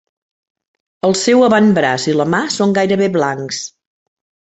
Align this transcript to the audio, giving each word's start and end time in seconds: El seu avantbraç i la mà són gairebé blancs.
El 1.09 1.11
seu 1.19 1.43
avantbraç 1.47 2.05
i 2.13 2.15
la 2.21 2.27
mà 2.35 2.39
són 2.55 2.73
gairebé 2.79 3.11
blancs. 3.19 3.61